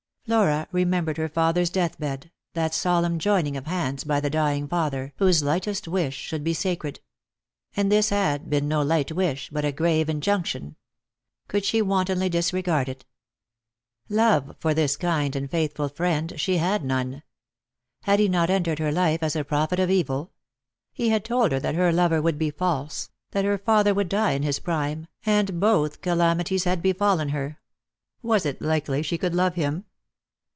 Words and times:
Flora 0.25 0.65
remembered 0.71 1.17
her 1.17 1.27
father's 1.27 1.69
death 1.69 1.99
bed, 1.99 2.31
that 2.53 2.73
solemn 2.73 3.19
joining 3.19 3.57
of 3.57 3.65
hands 3.65 4.05
by 4.05 4.21
the 4.21 4.29
dying 4.29 4.65
father, 4.65 5.11
whose 5.17 5.43
lightest 5.43 5.89
wish 5.89 6.15
should 6.15 6.41
be 6.41 6.53
sacred. 6.53 7.01
And 7.75 7.91
this 7.91 8.09
had 8.11 8.49
been 8.49 8.69
no 8.69 8.81
light 8.81 9.11
wish, 9.11 9.49
but 9.49 9.65
a 9.65 9.73
grave 9.73 10.07
injunction. 10.07 10.77
Could 11.49 11.65
she 11.65 11.81
wantonly 11.81 12.29
disregard 12.29 12.87
it 12.87 13.03
P 14.07 14.13
242 14.13 14.15
±,ost 14.15 14.17
jor 14.17 14.37
M,ove. 14.37 14.45
Love 14.47 14.61
for 14.61 14.73
this 14.73 14.95
kind 14.95 15.35
and 15.35 15.51
faithful 15.51 15.89
friend 15.89 16.33
she 16.37 16.57
had 16.57 16.85
none. 16.85 17.23
Had 18.03 18.19
he 18.19 18.29
not 18.29 18.49
entered 18.49 18.79
her 18.79 18.91
life 18.91 19.21
as 19.21 19.35
a 19.35 19.43
prophet 19.43 19.79
of 19.81 19.89
evil? 19.89 20.31
He 20.93 21.09
had 21.09 21.25
told 21.25 21.51
her 21.51 21.59
that 21.59 21.75
her 21.75 21.91
lover 21.91 22.21
would 22.21 22.37
be 22.37 22.51
false, 22.51 23.09
that 23.31 23.43
her 23.43 23.57
father 23.57 23.93
would 23.93 24.07
die 24.07 24.31
in 24.31 24.43
his 24.43 24.59
prime, 24.59 25.07
and 25.25 25.59
both 25.59 25.99
calamities 25.99 26.63
had 26.63 26.81
befallen 26.81 27.29
her. 27.29 27.59
Was 28.21 28.45
it 28.45 28.61
likely 28.61 29.01
she 29.03 29.17
could 29.17 29.35
love 29.35 29.55
him 29.55 29.83